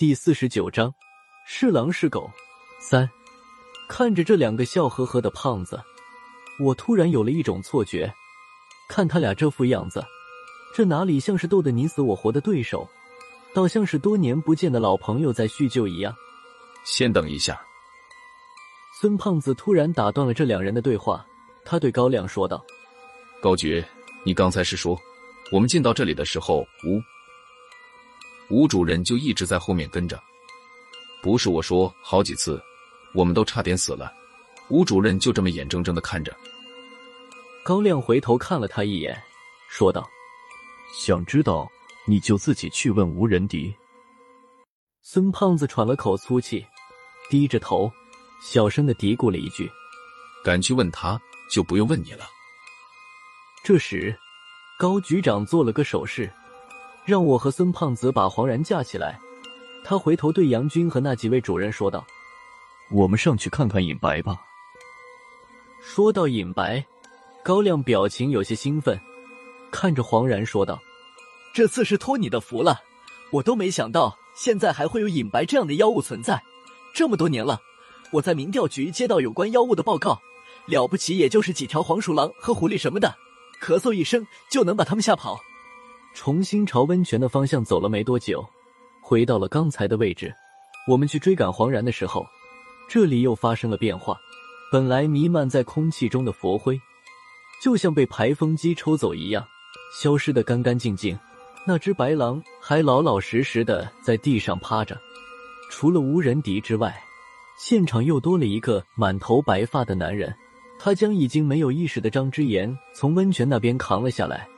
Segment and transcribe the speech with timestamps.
[0.00, 0.94] 第四十九章，
[1.44, 2.30] 是狼是狗。
[2.80, 3.06] 三，
[3.86, 5.78] 看着这两个笑呵呵的胖子，
[6.58, 8.10] 我突然有了一种错觉。
[8.88, 10.02] 看他俩这副样子，
[10.74, 12.88] 这哪里像是斗得你死我活的对手，
[13.52, 16.16] 倒像是多年不见的老朋友在叙旧一样。
[16.82, 17.60] 先等一下。
[18.98, 21.22] 孙胖子突然打断了这两人的对话，
[21.62, 22.64] 他对高亮说道
[23.38, 23.84] ：“高局，
[24.24, 24.98] 你刚才是说，
[25.52, 26.98] 我们进到这里的时候，吴……”
[28.50, 30.20] 吴主任就一直在后面跟着，
[31.22, 32.60] 不是我说好几次，
[33.14, 34.12] 我们都差点死了。
[34.68, 36.36] 吴主任就这么眼睁睁的看着。
[37.64, 39.16] 高亮回头看了他一眼，
[39.68, 40.08] 说道
[40.98, 41.70] ：“想知道
[42.06, 43.72] 你就自己去问吴仁迪。”
[45.02, 46.66] 孙胖子喘了口粗气，
[47.28, 47.90] 低着头，
[48.42, 49.70] 小声的嘀咕了一句
[50.44, 52.24] ：“敢去问他，就不用问你了。”
[53.62, 54.16] 这时，
[54.78, 56.32] 高局长做了个手势。
[57.10, 59.18] 让我和孙胖子把黄然架起来。
[59.84, 62.06] 他回头对杨军和那几位主任说道
[62.88, 64.40] ：“我们上去看看尹白吧。”
[65.82, 66.86] 说到尹白，
[67.42, 68.96] 高亮表情有些兴奋，
[69.72, 70.80] 看着黄然说道
[71.52, 72.80] ：“这次是托你的福了，
[73.32, 76.40] 我都没想到现在还会有尹白这样的妖物存在。
[76.94, 77.60] 这么多年了，
[78.12, 80.20] 我在民调局接到有关妖物的报告，
[80.66, 83.16] 了不起也就是几条黄鼠狼和狐狸什么的，
[83.60, 85.40] 咳嗽一声就能把他们吓跑。”
[86.14, 88.44] 重新朝温泉的方向走了没多久，
[89.00, 90.32] 回到了刚才的位置。
[90.88, 92.26] 我们去追赶黄然的时候，
[92.88, 94.18] 这里又发生了变化。
[94.72, 96.80] 本来弥漫在空气中的佛灰，
[97.62, 99.46] 就像被排风机抽走一样，
[100.00, 101.18] 消失的干干净净。
[101.66, 104.98] 那只白狼还老老实实的在地上趴着。
[105.70, 107.00] 除了无人敌之外，
[107.58, 110.34] 现场又多了一个满头白发的男人。
[110.82, 114.48] 他将已经没有意识的张之言从温泉那边扛了下来。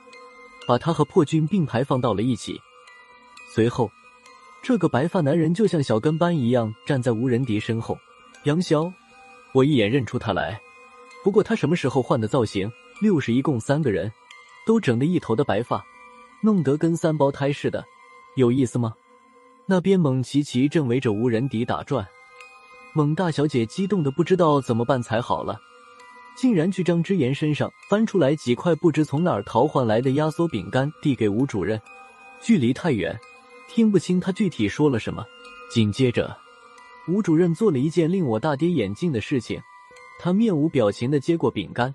[0.67, 2.59] 把他和破军并排放到了一起，
[3.53, 3.91] 随后，
[4.61, 7.97] 这个白发男人就像小跟班一样站在吴仁迪身后。
[8.43, 8.91] 杨潇，
[9.53, 10.59] 我一眼认出他来。
[11.23, 12.71] 不过他什么时候换的造型？
[13.01, 14.11] 六十一共三个人，
[14.65, 15.83] 都整的一头的白发，
[16.41, 17.83] 弄得跟三胞胎似的，
[18.35, 18.93] 有意思吗？
[19.65, 22.05] 那边蒙奇奇正围着吴仁迪打转，
[22.93, 25.59] 蒙大小姐激动的不知道怎么办才好了。
[26.35, 31.79] 竟然去张之言身上翻出来几块不知从哪儿淘换来的压缩饼干，递给吴主任。
[32.41, 33.17] 距离太远，
[33.69, 35.23] 听不清他具体说了什么。
[35.71, 36.35] 紧接着，
[37.07, 39.61] 吴主任做了一件令我大跌眼镜的事情，
[40.19, 41.93] 他面无表情的接过饼干，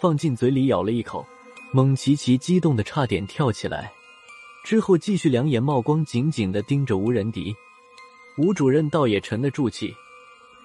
[0.00, 1.26] 放进嘴里咬了一口。
[1.72, 3.92] 蒙奇奇激动的差点跳起来，
[4.64, 7.54] 之后继续两眼冒光，紧紧的盯着吴仁迪。
[8.38, 9.94] 吴主任倒也沉得住气，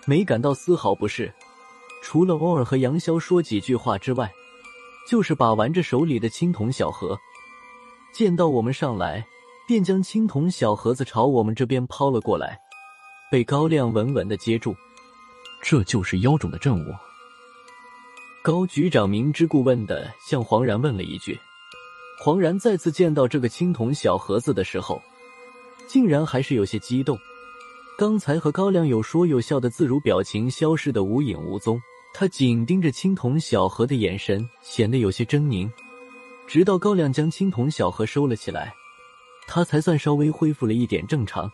[0.05, 1.31] 没感到丝毫不适。
[2.05, 4.31] 除了偶尔和杨潇说几句话之外，
[5.09, 7.17] 就是把玩着手里的青铜小盒。
[8.13, 9.25] 见到我们上来，
[9.67, 12.59] 便将青铜小盒子朝我们这边抛了过来，
[13.31, 14.75] 被高亮稳稳的接住。
[15.63, 16.93] 这就是妖种的证物。
[18.43, 21.37] 高局长明知故问的向黄然问了一句。
[22.19, 25.01] 黄然再次见到这个青铜小盒子的时候，
[25.87, 27.17] 竟然还是有些激动。
[27.97, 31.81] 刚才和高亮有说有笑的自如表情消失的无影无踪。
[32.17, 35.69] 他紧盯着青铜小盒的眼神显得有些狰狞，
[36.47, 38.73] 直到高亮将青铜小盒收了起来，
[39.47, 41.51] 他才算稍微恢复了一点正常。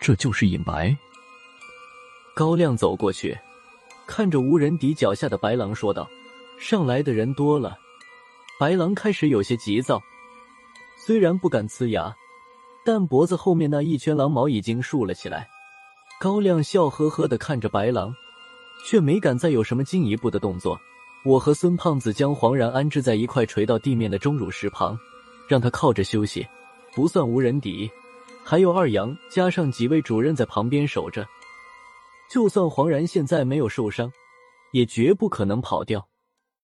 [0.00, 0.96] 这就是隐白。
[2.34, 3.38] 高亮走过去，
[4.04, 6.10] 看着无人敌脚下的白狼说道
[6.58, 7.78] ：“上来的人多了。”
[8.58, 10.02] 白狼开始有些急躁，
[11.06, 12.12] 虽然不敢呲牙，
[12.84, 15.48] 但脖子后面那一圈狼毛已经竖了起来。
[16.18, 18.12] 高亮笑呵呵的看着白狼。
[18.84, 20.78] 却没敢再有什么进一步的动作。
[21.24, 24.98] 我和孙胖子将黄然安置在一块垂到地面的钟乳石旁，
[25.48, 26.46] 让他靠着休息。
[26.94, 27.90] 不算无人敌，
[28.42, 31.26] 还有二阳加上几位主任在旁边守着。
[32.30, 34.10] 就算黄然现在没有受伤，
[34.72, 36.06] 也绝不可能跑掉。